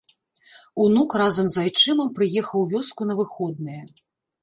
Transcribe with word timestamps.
Унук 0.85 1.15
разам 1.23 1.47
з 1.57 1.61
айчымам 1.65 2.09
прыехаў 2.19 2.57
у 2.67 2.73
вёску 2.75 3.01
на 3.11 3.21
выходныя. 3.25 3.83